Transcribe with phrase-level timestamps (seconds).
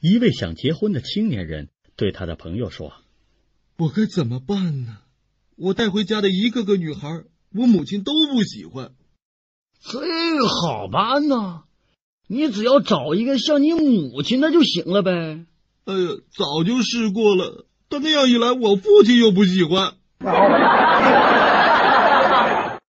[0.00, 2.92] 一位想结婚的青年人对他的朋友说
[3.76, 4.98] ：“我该怎么办呢？
[5.56, 7.24] 我带回家的一个个女孩，
[7.54, 8.92] 我母亲都不喜欢。”
[9.82, 9.98] 这
[10.46, 11.64] 好办呐，
[12.26, 15.44] 你只要找一个像你母亲的就行了呗。
[15.84, 19.96] 哎呀，早就试过了，但那样一来，我父亲又不喜欢。